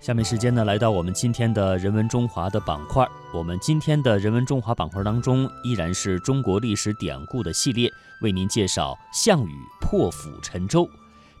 [0.00, 3.06] 下面时间呢，来到我们今天的人文中华的板块。
[3.34, 10.88] 我们今天的人文中华板块当中，依然是中国历史典故的系列，为您介绍项羽破釜沉舟。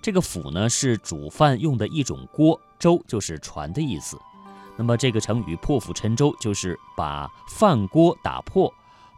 [0.02, 4.18] 这个釜呢，是煮饭用的一种锅，舟就是船的意思。
[4.76, 8.70] 那么这个成语“破釜沉舟”就是把饭锅打破，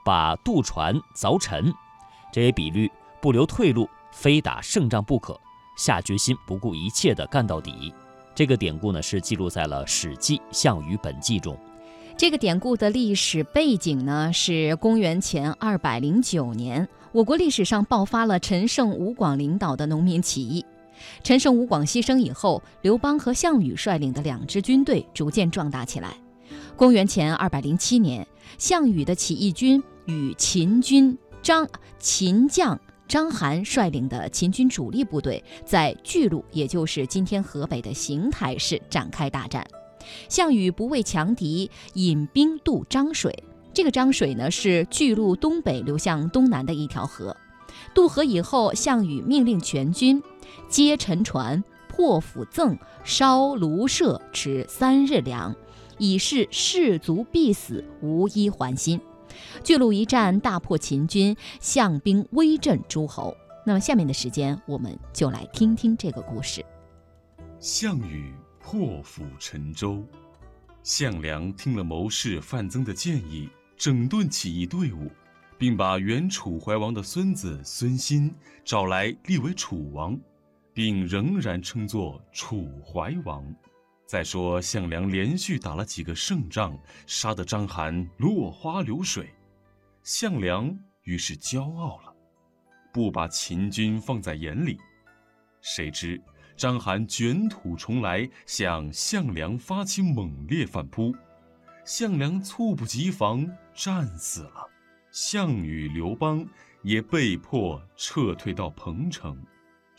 [0.05, 1.75] 把渡船凿沉。
[2.33, 2.89] 这也比喻
[3.21, 5.39] 不留退路，非打胜仗不可，
[5.77, 7.93] 下决心不顾一切的干到底。
[8.43, 11.57] 这个典故呢，是记录在了《史记·项羽本纪》中。
[12.17, 20.67] 这个典故的历史背景呢，是公元前二百零九年，我国历史上爆发了陈胜吴广领导的农民起义。
[21.23, 26.17] 陈胜吴广牺牲以后，刘邦和项羽率领的两支军队逐渐壮大起来。
[26.75, 28.27] 公元前二百零七年，
[28.59, 31.65] 项羽的起义军与秦军张
[32.01, 32.77] 秦将。
[33.13, 39.63] 章邯率领的秦军主力部队在巨鹿，也就是今天河北的邢台市展开大战。
[40.31, 43.45] 项羽不畏强敌，引兵渡漳水。
[43.75, 47.37] 这个漳水呢，是巨鹿东北流向东南的一条河。
[47.95, 50.23] 渡河以后，项羽命令全军
[50.71, 55.55] 皆沉船，破釜赠，烧庐舍，持三日粮，
[55.99, 58.99] 以示士卒必死，无一还心。
[59.65, 63.37] 巨鹿一战大破秦军，项兵威震诸侯。
[63.65, 66.65] 那么下面的时间，我们就来听听这个故事。
[67.61, 70.05] 项羽破釜沉舟。
[70.83, 75.09] 项梁听了谋士范增的建议，整顿起义队伍，
[75.57, 80.19] 并把原楚怀王的孙子孙欣找来立为楚王，
[80.75, 83.45] 并仍然称作楚怀王。
[84.13, 89.35] 再说，项梁连续打了几个胜仗，杀得章邯落花流水。
[90.03, 92.15] 项梁于是骄傲了，
[92.93, 94.79] 不把秦军放在眼里。
[95.63, 96.21] 谁知
[96.59, 101.15] 章邯卷土重来，向项梁发起猛烈反扑，
[101.83, 104.69] 项梁猝不及防，战死了。
[105.11, 106.47] 项羽、刘邦
[106.83, 109.43] 也被迫撤退到彭城。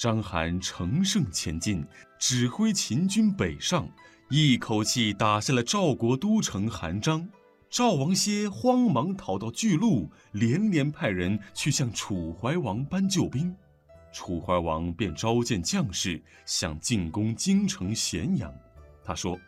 [0.04, 1.82] 章邯乘胜前进，
[2.20, 3.88] 指挥秦军北上，
[4.30, 7.26] 一口气打下了赵国都城韩章。
[7.70, 13.56] 赵王歇慌忙逃到巨鹿，连连派人去向楚怀王搬救兵。
[14.12, 18.54] 楚怀王便召见将士，想进攻京城咸阳。
[19.06, 19.40] 他说：“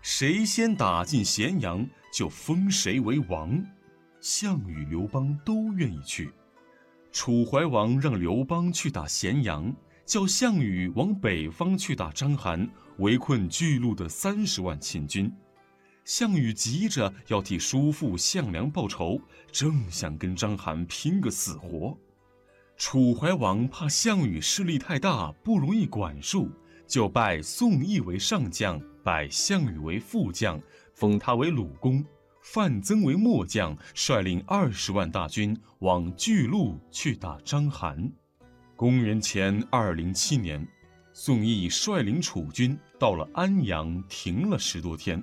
[0.00, 3.62] 谁先打进咸阳，就封谁为王。”
[4.18, 6.32] 项羽、刘邦都愿意去。
[7.12, 9.70] 楚怀王让刘邦去打咸阳，
[10.10, 15.32] 叫项羽往北方去打章邯，围困巨鹿的三十万秦军。
[16.04, 19.20] 项羽急着要替叔父项梁报仇，
[19.52, 21.96] 正想跟章邯拼个死活。
[22.76, 26.50] 楚怀王怕项羽势力太大，不容易管束，
[26.88, 30.60] 就拜宋义为上将，拜项羽为副将，
[30.92, 32.04] 封他为鲁公，
[32.42, 38.10] 范增为末将，率领二十万大军往巨鹿去打章邯。
[38.80, 40.66] 公元前二零七年，
[41.12, 45.22] 宋义率领楚军到了安阳，停了十多天。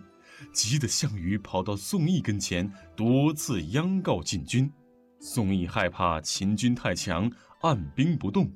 [0.53, 4.72] 急得项羽跑到宋义跟前，多次央告进军。
[5.19, 7.28] 宋义害怕秦军太强，
[7.62, 8.47] 按兵不动。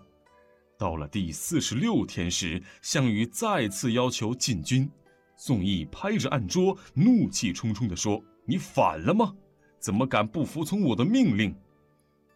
[0.78, 4.88] 到了第四十六天时，项羽再次要求进军。
[5.36, 9.34] 宋义拍着案桌，怒气冲冲地说：“你反了吗？
[9.80, 11.56] 怎么敢不服从我的命令？”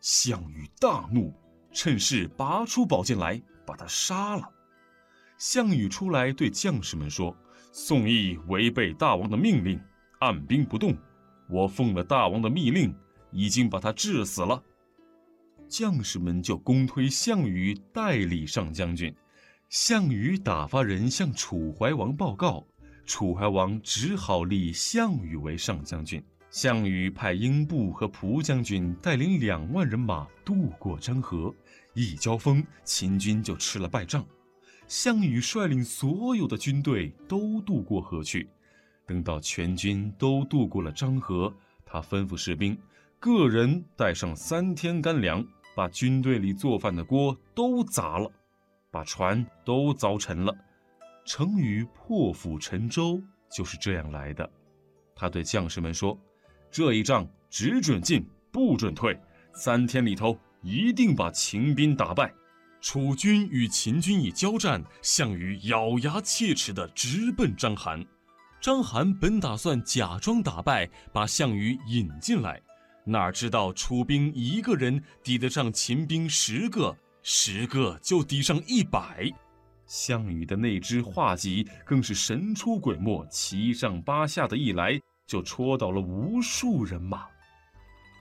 [0.02, 1.32] 项羽大怒，
[1.76, 4.50] 趁势拔出宝剑来，把他杀了。
[5.38, 7.36] 项羽出来对将士们说。
[7.78, 9.78] 宋义违背大王的命令，
[10.20, 10.96] 按兵不动。
[11.50, 12.96] 我奉了大王的密令，
[13.32, 14.64] 已经把他治死了。
[15.68, 19.14] 将士们就公推项羽代理上将军。
[19.68, 22.66] 项羽打发人向楚怀王报告，
[23.06, 26.24] 楚怀王只好立项羽为上将军。
[26.56, 31.54] 项羽派英布和蒲将军带领两万人马渡过漳河，
[31.94, 34.26] 一交锋，秦军就吃了败仗。
[34.88, 38.48] 项羽率领所有的军队都渡过河去，
[39.06, 41.54] 等到全军都渡过了漳河，
[41.86, 42.80] 他吩咐士兵，
[43.20, 48.32] 个人带上三天干粮，把军队里做饭的锅都砸了，
[48.90, 50.56] 把船都凿沉了。
[51.26, 53.22] 成语“破釜沉舟”
[53.54, 54.50] 就是这样来的。
[55.14, 56.18] 他对将士们说
[56.76, 59.18] ：“这一仗只准进，不准退，
[59.54, 62.30] 三天里头一定把秦兵打败。”
[62.84, 68.06] 楚军与秦军一交战，项羽咬牙切齿地直奔章邯。
[68.60, 72.62] 章邯本打算假装打败，把项羽引进来，
[73.06, 76.94] 哪知道楚兵一个人抵得上秦兵十个，
[77.24, 79.32] 十个就抵上一百。
[79.88, 87.26] 项羽的那支画戟更是神出鬼没，七上八下的一来就戳倒了无数人马。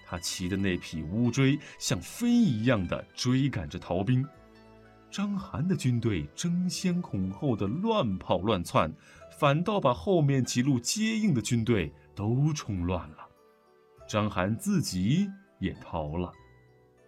[0.06, 4.26] 他骑的那匹乌骓像飞一样的追赶着逃兵，
[5.10, 8.92] 章邯的军队争先恐后的乱跑乱窜，
[9.38, 13.28] 反倒把后面几路接应的军队都冲乱了。
[14.06, 15.28] 章邯自己
[15.58, 16.30] 也逃了，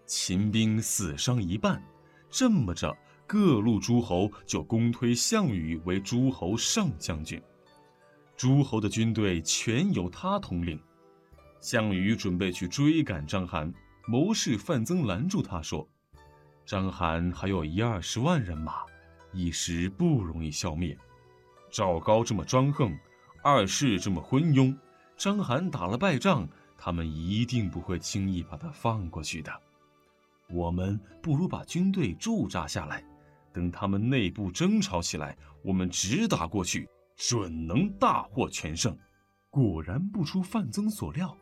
[0.06, 1.82] 秦兵死伤一半。
[2.30, 2.96] 这么着，
[3.26, 7.40] 各路诸侯就公推项羽为诸侯上将军，
[8.36, 10.78] 诸侯的军队全由他统领。
[11.60, 13.72] 项羽准备去追赶章邯，
[14.06, 15.88] 谋士范增拦住他说
[16.66, 18.82] ：“章邯还有一二十万人马，
[19.32, 20.96] 一时不容易消灭。
[21.70, 22.96] 赵高这么专横，
[23.42, 24.76] 二世这么昏庸，
[25.16, 26.48] 章邯打了败仗。”
[26.78, 29.50] 他们一定不会轻易把他放过去的。
[30.50, 33.02] 我们不如把军队驻扎下来，
[33.50, 38.96] 等他们内部争吵起来，我们直打过去，准能大获全胜。
[39.50, 41.36] 果然不出范增所料，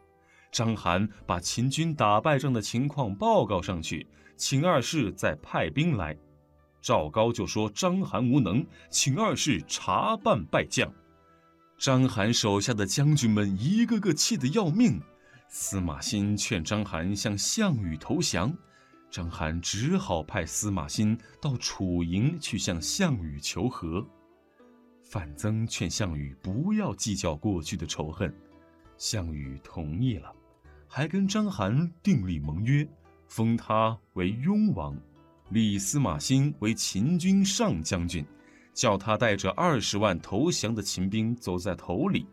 [0.52, 4.06] 章邯把秦军打败仗的情况报告上去，
[4.36, 6.16] 请二世再派兵来。
[6.80, 10.92] 赵高就说章邯无能，请二世查办败将。
[11.76, 15.00] 章邯手下的将军们一个个气得要命。
[15.48, 18.56] 司马欣劝章邯向项羽投降，
[19.10, 24.06] 章邯只好派司马欣到楚营去向项羽求和。
[25.14, 28.34] 范增劝项羽不要计较过去的仇恨，
[28.99, 30.34] 项羽同意了，
[30.88, 32.84] 还跟章邯订立盟约，
[33.28, 35.00] 封他为雍王，
[35.50, 38.26] 立司马欣为秦军上将军，
[38.72, 42.26] 叫他带着二十万投降的秦兵走在头里。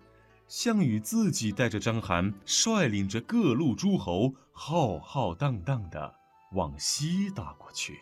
[0.48, 6.16] 项羽自己带着章邯，率领着各路诸侯，浩浩荡荡地
[6.54, 8.00] 往西打过去。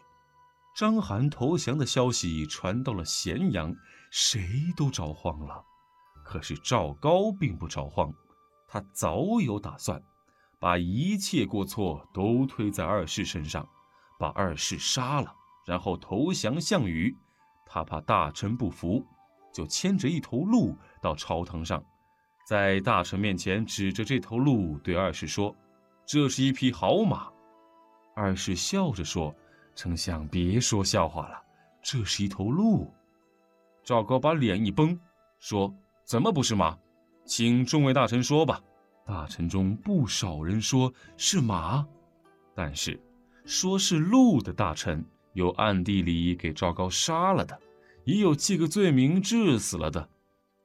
[0.73, 3.75] 章邯投降的消息传到了咸阳，
[4.09, 4.41] 谁
[4.75, 5.63] 都着慌了。
[6.23, 8.13] 可是赵高并不着慌，
[8.67, 10.01] 他早有打算，
[10.59, 13.67] 把一切过错都推在二世身上，
[14.19, 15.33] 把二世杀了，
[15.65, 17.15] 然后投降项羽。
[17.65, 19.05] 他怕大臣不服，
[19.53, 21.83] 就牵着一头鹿到朝堂上。
[22.47, 25.55] 在大臣面前指着这头鹿对二世说
[26.05, 27.31] ：“这是一匹好马。”
[28.15, 29.33] 二世笑着说
[29.75, 31.41] ：“丞相别说笑话了，
[31.81, 32.91] 这是一头鹿。”
[33.83, 34.99] 赵高把脸一绷，
[35.39, 35.73] 说
[36.05, 36.77] ：“怎么不是马？
[37.25, 38.61] 请众位大臣说吧。”
[39.05, 41.83] 大臣中不少人说是马，
[42.53, 42.99] 但是
[43.43, 45.03] 说是鹿的大臣
[45.33, 47.59] 有暗地里给赵高杀了的，
[48.03, 50.07] 也有记个罪名治死了的。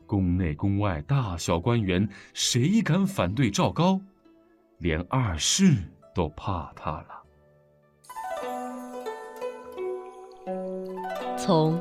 [0.07, 3.99] 宫内宫外，大小官员，谁敢反对赵高？
[4.77, 5.83] 连二世
[6.15, 7.23] 都怕他了。
[11.39, 11.81] 从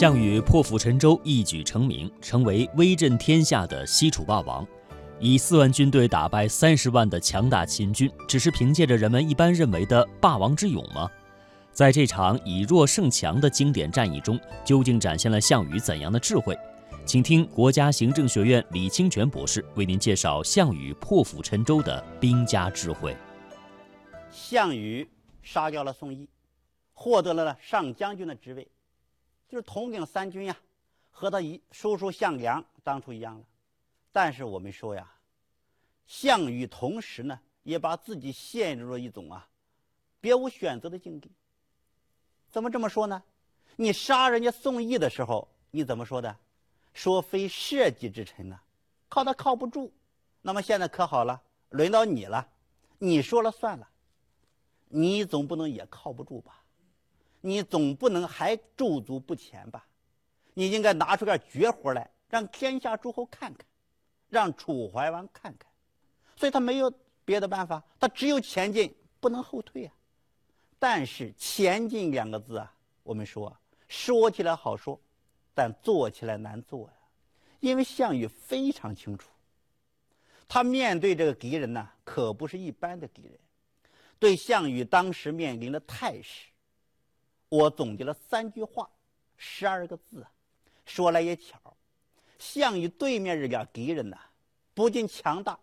[0.00, 4.66] 项羽破釜沉舟，一举成名，成为威震天下的西楚霸王。
[5.18, 11.06] 以四万军队打败三十万的强大秦军，只是凭借着人们一般认为的霸王之勇吗？
[11.70, 16.58] 在这场以弱胜强的经典战役中，究竟展现了项羽怎样的智慧？
[17.04, 23.14] 请听国家行政学院李清泉博士为您介绍项羽破釜沉舟的兵家智慧。
[24.30, 25.06] 项羽
[25.42, 26.26] 杀掉了宋义，
[26.94, 28.66] 获得了上将军的职位，
[29.50, 30.56] 就是统领三军呀，
[31.10, 33.44] 和他一叔叔项梁当初一样了。
[34.12, 35.12] 但是我们说呀，
[36.06, 39.48] 项羽同时呢，也把自己陷入了一种啊，
[40.20, 41.32] 别无选择的境地。
[42.48, 43.20] 怎么这么说呢？
[43.74, 46.36] 你杀人家宋义的时候，你怎么说的？
[46.94, 48.60] 说非社稷之臣呢，
[49.08, 49.92] 靠他靠不住。
[50.42, 52.48] 那么现在可好了，轮到你了，
[52.98, 53.88] 你说了算了。
[54.86, 56.59] 你总不能也靠不住吧？
[57.40, 59.86] 你总不能还驻足不前吧？
[60.54, 63.64] 你应该拿出点绝活来，让天下诸侯看看，
[64.28, 65.70] 让楚怀王看看。
[66.36, 66.92] 所以他没有
[67.24, 69.94] 别的办法，他只有前进，不能后退啊。
[70.78, 73.56] 但是“前进”两个字啊，我们说
[73.86, 74.98] 说起来好说，
[75.54, 76.94] 但做起来难做呀。
[77.60, 79.30] 因为项羽非常清楚，
[80.48, 83.38] 他面对这个敌人呢，可不是一般的敌人。
[84.18, 86.49] 对项羽当时面临的态势，
[87.50, 88.88] 我总结了三句话，
[89.36, 90.26] 十二个字。
[90.86, 91.76] 说来也巧，
[92.38, 94.16] 项羽对面这俩敌人呐，
[94.72, 95.58] 不仅强大，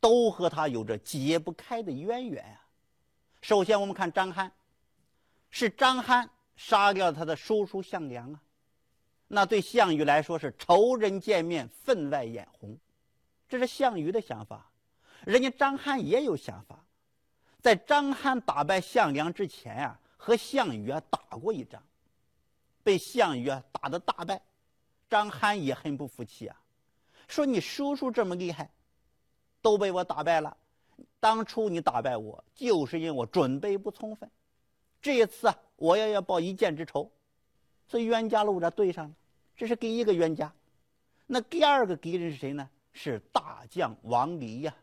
[0.00, 2.66] 都和他有着解不开的渊源啊。
[3.40, 4.50] 首先，我们看张邯，
[5.50, 8.40] 是张邯杀掉他的叔叔项梁啊。
[9.28, 12.76] 那对项羽来说是仇人见面，分外眼红。
[13.48, 14.70] 这是项羽的想法，
[15.24, 16.84] 人家张邯也有想法。
[17.60, 21.82] 在张邯打败项梁之前啊，和项羽啊打过一仗，
[22.82, 24.38] 被项羽啊打得大败。
[25.08, 26.60] 张邯也很不服气啊，
[27.26, 28.70] 说：“你叔叔这么厉害，
[29.62, 30.54] 都被我打败了。
[31.18, 34.30] 当初你打败我，就是因为我准备不充分。
[35.00, 37.10] 这一次啊，我也要报一箭之仇。”
[37.88, 39.14] 所以冤家路这对上了，
[39.56, 40.52] 这是第一个冤家。
[41.26, 42.68] 那第二个敌人是谁呢？
[42.92, 44.74] 是大将王离呀。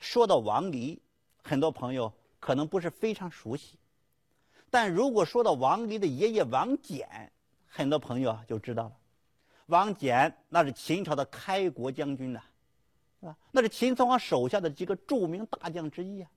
[0.00, 0.98] 说到王离，
[1.42, 3.76] 很多朋友可能不是非常熟悉，
[4.74, 7.06] 但如果说到王离的爷爷王翦，
[7.68, 8.92] 很多朋友啊就知道了。
[9.66, 12.42] 王翦那是秦朝的开国将军呐，
[13.20, 13.36] 啊？
[13.52, 16.28] 那是秦始皇手下的几个著名大将之一啊。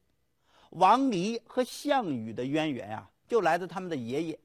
[0.70, 4.40] 王离和项羽的渊源啊，就来自他们的爷爷。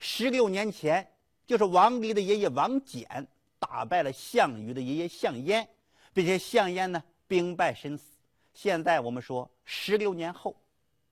[0.00, 1.06] 十六年前，
[1.44, 3.26] 就是王离的爷爷王翦
[3.58, 5.68] 打败了项羽的爷爷项燕，
[6.14, 8.04] 并且项燕呢兵败身死。
[8.54, 10.56] 现在我们说，十六年后，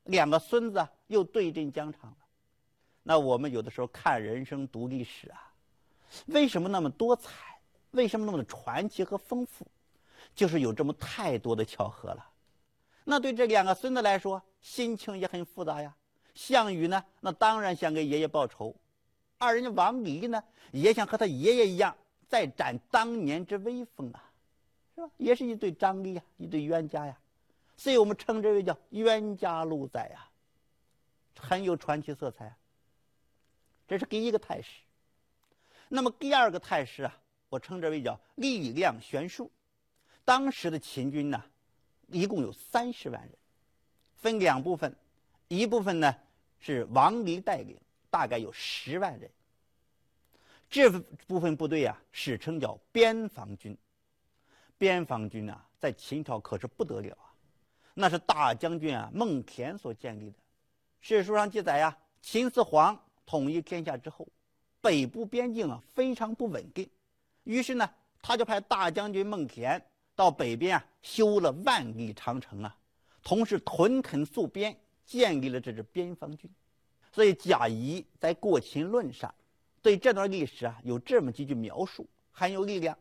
[0.05, 2.17] 两个孙子又对阵疆场了。
[3.03, 5.53] 那我们有的时候看人生、读历史啊，
[6.27, 7.31] 为什么那么多彩？
[7.91, 9.67] 为什么那么传奇和丰富？
[10.35, 12.27] 就是有这么太多的巧合了。
[13.05, 15.95] 那对这两个孙子来说，心情也很复杂呀。
[16.35, 18.75] 项羽呢，那当然想给爷爷报仇；
[19.39, 20.43] 二人家王离呢，
[20.73, 21.95] 也想和他爷爷一样，
[22.27, 24.25] 再展当年之威风啊，
[24.95, 25.11] 是吧？
[25.19, 27.17] 也是一对张力呀，一对冤家呀，
[27.77, 30.29] 所以我们称之为叫冤家路窄呀，
[31.39, 32.57] 很有传奇色彩。
[33.87, 34.83] 这是第一个态势。
[35.89, 39.51] 那么第二个态势啊，我称之为叫力量悬殊。
[40.25, 41.45] 当时的秦军呢，
[42.09, 43.31] 一共有三十万人，
[44.17, 44.95] 分两部分，
[45.49, 46.15] 一部分呢。
[46.67, 47.79] 是王离带领，
[48.09, 49.31] 大概有十万人。
[50.71, 50.89] 这
[51.27, 53.77] 部分部队啊，史称叫边防军。
[54.79, 57.19] 边防军啊，在秦朝可是不得了，
[57.95, 60.37] 那是大将军啊孟恬所建立的。
[61.01, 64.29] 史书上记载呀，秦始皇统一天下之后，
[64.81, 66.87] 北部边境啊非常不稳定，
[67.45, 67.89] 于是呢，
[68.21, 69.81] 他就派大将军孟恬
[70.15, 72.77] 到北边啊修了万里长城啊，
[73.23, 74.77] 同时屯垦戍边。
[75.07, 76.51] 建立了这支边防军，
[77.13, 79.35] 所以贾谊在《过秦论》上
[79.83, 82.97] 对这段历史啊有这么几句描述，很有力量。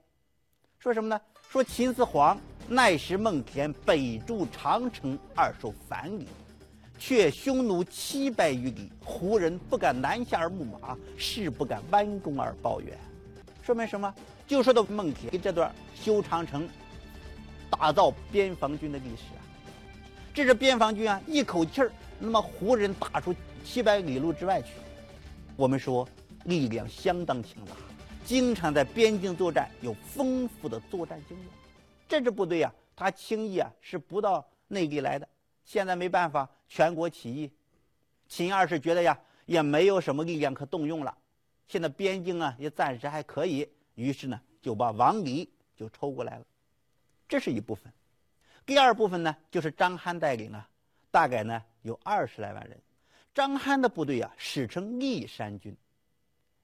[0.80, 1.22] 说什么呢？
[1.50, 2.38] 说秦始皇
[2.70, 6.28] 奈时孟恬北筑长城而守樊里，
[6.98, 12.98] 却匈奴七百余里，胡人不敢南下而牧马，士不敢弯弓而抱怨。
[13.62, 14.14] 说明什么？
[14.48, 16.68] 就说到孟恬这段修长城、
[17.70, 19.42] 打造边防军的历史啊。
[20.34, 24.70] 这支边防军啊，一口气儿，那么胡人打出七百里路之外去，
[25.56, 26.08] 我们说
[26.46, 27.76] 力量相当强大，
[28.26, 31.48] 经常在边境作战，有丰富的作战经验。
[32.08, 35.28] 这支部队啊，他轻易啊是不到内地来的。
[35.66, 37.52] 现在没办法，全国起义，
[38.28, 41.18] 秦二世觉得呀，也没有什么力量可动用了。
[41.68, 46.46] 现在边境啊也暂时还可以，于是呢就把王离就抽过来了，
[47.28, 47.92] 这是一部分。
[48.66, 50.70] 第二部分呢，就是张邯带领啊，
[51.10, 52.80] 大概呢有二十来万人。
[53.34, 55.76] 张邯的部队啊，史称骊山军。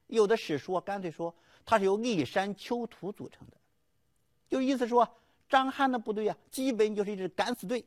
[0.08, 1.34] 有的史书干脆说，
[1.66, 3.58] 它是由骊山丘徒组成的，
[4.50, 5.08] 就意思说，
[5.50, 7.84] 张邯的部队啊，基本就是一支敢死队，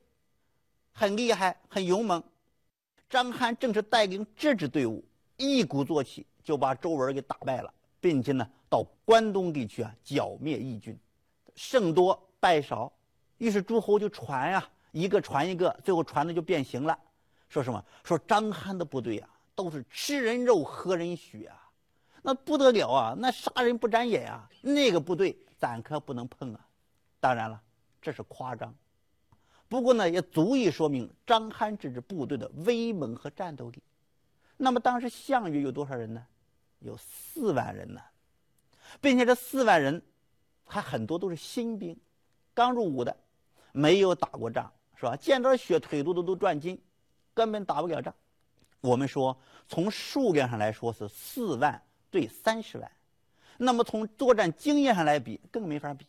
[0.92, 2.22] 很厉害，很勇猛。
[3.08, 5.04] 张邯正是带领这支队伍，
[5.36, 10.98] 一鼓作气就把周文给打败了，并且呢，到关东地区啊，剿灭义军，
[11.54, 12.92] 胜多败少。
[13.38, 16.98] 于是诸侯就传呀，一个传一个，最后传的就变形了。
[17.48, 17.84] 说什么？
[18.02, 21.70] 说张翰的部队啊，都是吃人肉喝人血啊，
[22.22, 26.66] 那不得了啊，那杀人不眨眼啊，那个部队咱可不能碰啊。
[27.22, 27.62] 当然了，
[28.00, 28.74] 这是夸张，
[29.68, 33.80] 不过呢，也足以说明张邯这支部队的威猛和战斗力。
[34.56, 36.26] 那么当时项羽有多少人呢？
[36.80, 38.00] 有四万人呢，
[39.00, 40.02] 并且这四万人
[40.64, 41.96] 还很多都是新兵，
[42.52, 43.16] 刚入伍的。
[43.70, 45.14] 没有打过仗，是吧？
[45.14, 46.76] 见着血腿肚子都转筋，
[47.32, 48.12] 根本打不了仗。
[48.80, 49.38] 我们说，
[49.68, 52.90] 从数量上来说是四万对三十万，
[53.58, 56.04] 那么从作战经验上来比，更没法比。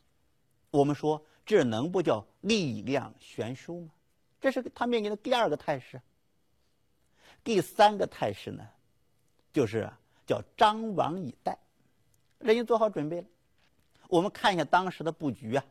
[0.73, 3.89] 我们说，这能不叫力量悬殊吗？
[4.41, 6.01] 这是他面临的第二个态势。
[7.43, 8.67] 第三个态势呢，
[9.53, 9.87] 就是
[10.25, 11.55] 叫张王以待，
[12.39, 13.27] 人家做好准备了。
[14.07, 15.63] 我们看一下当时的布局啊，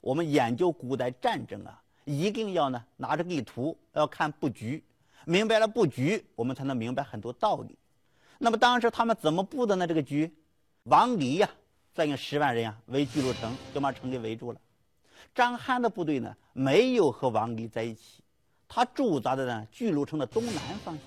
[0.00, 4.82] 我们研究古代战争啊，一定要呢拿着地图，要看布局，
[5.26, 7.76] 明白了布局，我们才能明白很多道理。
[8.38, 9.86] 那么当时他们怎么布的呢？
[9.86, 10.32] 这个局，
[10.84, 11.50] 王离呀，
[11.98, 14.60] 率领十万人呀围巨鹿城，就把城给围住了。
[15.34, 18.22] 张邯的部队呢，没有和王离在一起。
[18.68, 21.04] 他驻扎的呢，巨鹿城的东南方向，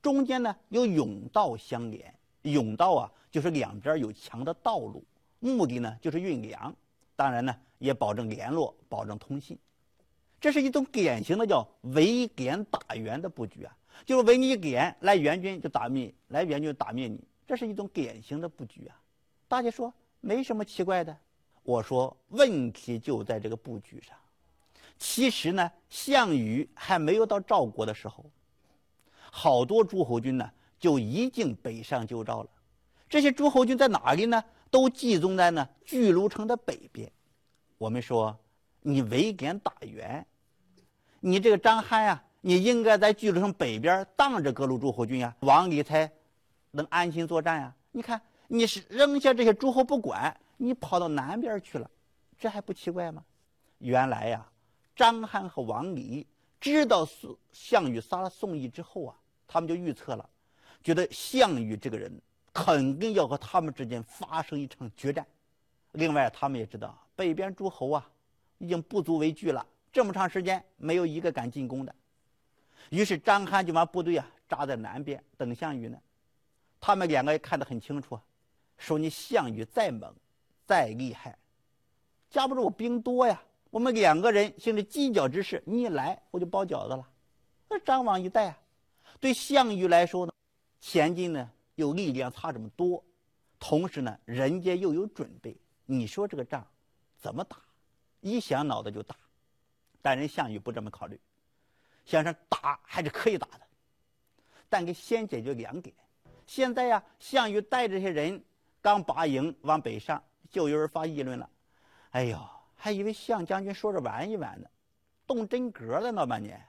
[0.00, 2.14] 中间呢有甬道相连。
[2.44, 5.04] 甬道啊，就是两边有墙的道路，
[5.40, 6.72] 目的呢就是运粮，
[7.16, 9.58] 当然呢也保证联络，保证通信。
[10.40, 17.18] 这是一种典型的叫围点打援的布局啊，就是围你一点，来援军就打灭，来援军打灭你，
[17.48, 18.94] 这是一种典型的布局啊。
[19.48, 21.16] 大家说没什么奇怪的，
[21.62, 24.16] 我说问题就在这个布局上。
[24.98, 28.24] 其实呢，项羽还没有到赵国的时候，
[29.30, 32.48] 好多诸侯军呢就已经北上救赵了。
[33.08, 34.42] 这些诸侯军在哪里呢？
[34.68, 37.10] 都集中在呢巨鹿城的北边。
[37.78, 38.36] 我们说，
[38.80, 40.26] 你围点打援，
[41.20, 46.10] 你这个张邯呀，你应该在巨鹿城北边挡着各路诸侯军呀，往里才
[46.72, 47.72] 能安心作战呀。
[47.92, 51.90] 你看，你是扔下这些诸侯不管，你跑到南边去了，
[52.38, 53.24] 这还不奇怪吗？
[53.78, 54.46] 原来呀。
[54.94, 56.26] 张邯和王离
[56.58, 59.14] 知道宋项羽杀了宋义之后啊，
[59.46, 60.26] 他们就预测了，
[60.82, 62.10] 觉得项羽这个人
[62.50, 65.26] 肯定要和他们之间发生一场决战。
[65.92, 68.08] 另外，他们也知道北边诸侯啊
[68.56, 71.94] 已经不足为惧了，这么长时间没有一个敢进攻的。
[72.88, 75.98] 于是张邯就把部队啊扎在南边等项羽呢。
[76.80, 78.18] 他们两个也看得很清楚，
[78.78, 80.14] 说你项羽再猛
[80.64, 81.38] 再厉害，
[82.30, 83.42] 架不住我兵多呀。
[83.70, 87.06] 我们两个人行着犄角之势，你一来我就包饺子了。
[87.68, 88.58] 那张王一带啊，
[89.20, 90.32] 对项羽来说呢，
[90.80, 93.04] 前进呢又力量差这么多，
[93.58, 96.66] 同时呢人家又有准备，你说这个仗
[97.18, 97.58] 怎么打？
[98.20, 99.16] 一想脑子就打。
[100.00, 101.20] 但人项羽不这么考虑，
[102.04, 103.60] 想着打还是可以打的，
[104.68, 105.94] 但给先解决两点。
[106.46, 108.42] 现在呀，项羽带这些人
[108.86, 111.50] 刚拔营往北上，就有人发议论了
[112.14, 112.38] ：“哎呦！”
[112.76, 114.68] 还以为项将军说着玩一玩呢，
[115.26, 116.64] 动真格了闹半年。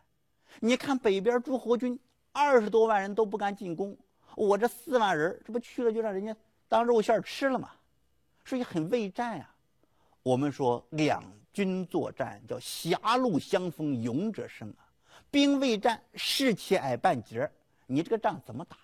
[0.60, 2.00] 你看北边诸侯军
[2.32, 3.96] 二十多万人都不敢进攻，
[4.36, 6.36] 我这四万人这不去了就让人家
[6.68, 7.70] 当肉馅吃了吗？
[8.44, 9.48] 所以很畏战呀。
[10.24, 14.90] 我们说两军作战叫狭路相逢勇者胜啊，
[15.30, 17.48] 兵未战士气矮半截
[17.86, 18.76] 你这个仗怎么打？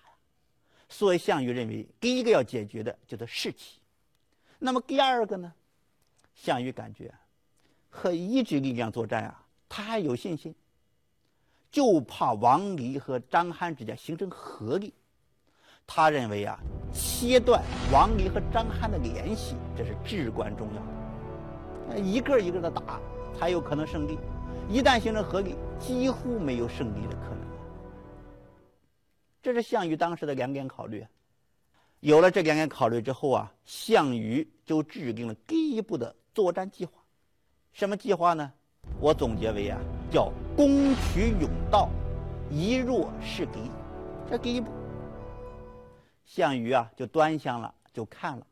[0.96, 3.80] 所以项羽认为第一个要解决的就是士气，
[4.60, 5.52] 那么第二个呢？
[6.36, 7.12] 项羽感觉
[7.90, 10.54] 和一支力量作战啊，他还有信心，
[11.68, 14.94] 就怕王离和张邯之间形成合力。
[15.84, 16.56] 他认为啊，
[16.92, 17.60] 切断
[17.92, 22.00] 王离和张邯的联系，这是至关重要的。
[22.00, 23.00] 一个一个的打
[23.36, 24.16] 才有可能胜利，
[24.70, 27.43] 一旦形成合力，几乎没有胜利的可能。
[29.44, 31.06] 这是项羽当时的两点考虑。
[32.00, 36.16] 有了这两点考虑之后啊，项羽就制定了第一步的。
[36.32, 36.92] 作战计划，
[37.74, 38.50] 什么计划呢？
[38.98, 39.78] 我总结为啊，
[40.10, 41.90] 叫攻取甬道，
[42.50, 43.70] 以弱示敌。
[44.30, 44.70] 这第一步，
[46.24, 48.46] 项羽啊就端详了，就看了，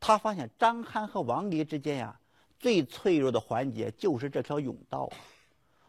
[0.00, 2.20] 他发现张邯和王离之间呀，
[2.58, 5.08] 最脆弱的环节就是这条甬道。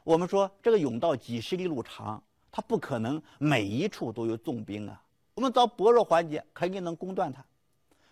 [0.04, 5.02] 我们说这个甬道几十里路长，他不可能每一处都有重兵啊。
[5.34, 7.46] 我们找薄弱环节，肯定能攻断他。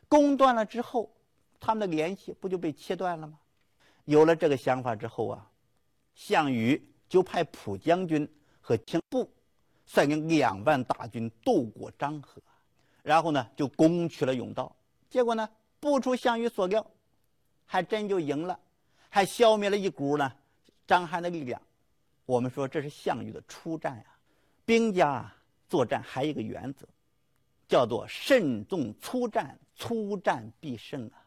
[0.08, 1.12] 攻断了之后。
[1.62, 3.38] 他们的联系不就被切断了吗？
[4.06, 5.45] 有了这个想法之后啊，
[6.15, 8.25] 项羽就派蒲将军
[8.62, 9.30] 和秦布
[9.86, 12.41] 率领两万大军渡过漳河，
[13.04, 14.73] 然后呢就攻取了甬道。
[15.10, 15.49] 结果呢
[15.82, 16.89] 不出项羽所料，
[17.65, 18.58] 还真就赢了，
[19.10, 20.32] 还消灭了一股呢
[20.88, 21.62] 张邯的力量。
[22.25, 24.06] 我们说这是项羽的出战呀。
[24.69, 25.25] 兵家
[25.67, 26.86] 作战还有一个原则，
[27.67, 31.25] 叫做慎重出战，出战必胜啊。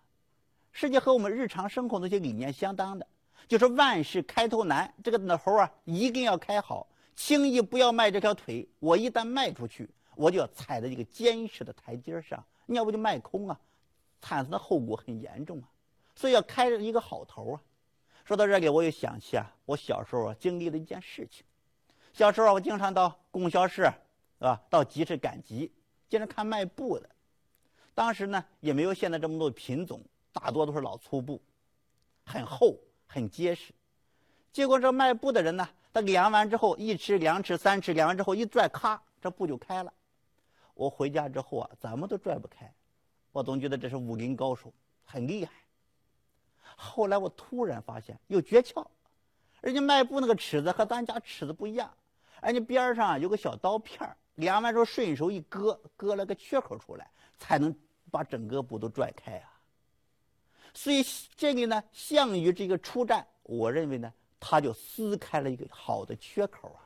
[0.70, 3.04] 实际和我们日常生活那些理念相当的，
[3.48, 8.64] 就是万事开头难，这个那头啊一定要开好，轻易不要迈这条腿。
[8.78, 13.58] 我一旦迈出去，我就要踩在一个坚实的台阶上，你要不就迈空啊，
[14.20, 15.68] 产生的后果很严重啊。
[16.14, 17.62] 所以要开一个好头啊。
[18.24, 21.44] 说到这里，我又想起啊，我小时候啊经历了一件事情。
[22.12, 23.82] 小时候啊，我经常到供销社，
[24.38, 24.62] 是吧？
[24.70, 25.72] 到集市赶集，
[26.08, 27.10] 经常看卖布的。
[27.94, 30.00] 当时呢，也没有现在这么多品种。
[30.34, 31.42] 大多都是老粗布，
[32.24, 33.74] 很厚很结实。
[34.50, 39.92] 结果这卖布的人呢，他量完之后，一尺、两尺、三尺，量完之后一拽，咔，这布就开了。
[40.72, 42.72] 我回家之后啊，怎么都拽不开，
[43.30, 44.72] 我总觉得这是武林高手，
[45.04, 45.52] 很厉害。
[46.76, 48.86] 后来我突然发现有诀窍，
[49.60, 51.92] 人家卖布那个尺子和咱家尺子不一样，
[52.42, 57.74] 哎，你边上有个小刀片儿，量完之后顺手一割，割了个缺口出来，才能
[58.10, 59.48] 把整个布都拽开啊。
[60.74, 61.04] 所以
[61.36, 66.82] 这个呢，项羽这个出战，我认为呢，他就撕开了一个好的缺口啊，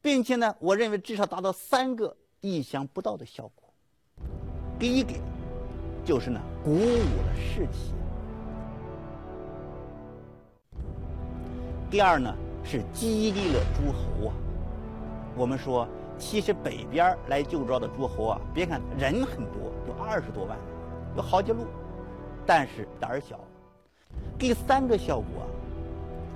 [0.00, 3.70] 并且呢，我认为至少达到三个意想不到的效果。
[4.78, 5.12] 第一个
[6.06, 7.92] 就是呢，鼓舞了士气。
[11.90, 14.34] 第二呢，是激励了诸侯啊。
[15.36, 20.56] 我们说，其实北边来救赵的诸侯啊，别看人很多，有二十多万，
[21.14, 21.66] 有好几路，
[22.46, 23.38] 但是胆儿小。
[24.38, 25.46] 第三个效果，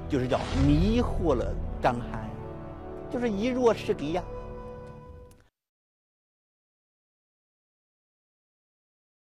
[0.06, 1.46] 就是叫迷惑了
[1.80, 4.22] 章邯，就是以弱势敌呀。